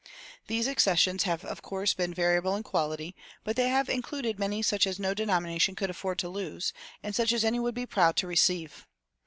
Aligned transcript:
These 0.47 0.67
accessions 0.67 1.25
have 1.25 1.45
of 1.45 1.61
course 1.61 1.93
been 1.93 2.11
variable 2.11 2.55
in 2.55 2.63
quality, 2.63 3.15
but 3.43 3.55
they 3.55 3.67
have 3.69 3.87
included 3.87 4.39
many 4.39 4.63
such 4.63 4.87
as 4.87 4.99
no 4.99 5.13
denomination 5.13 5.75
could 5.75 5.91
afford 5.91 6.17
to 6.17 6.27
lose, 6.27 6.73
and 7.03 7.13
such 7.15 7.31
as 7.31 7.45
any 7.45 7.59
would 7.59 7.75
be 7.75 7.85
proud 7.85 8.15
to 8.15 8.25
receive. 8.25 8.87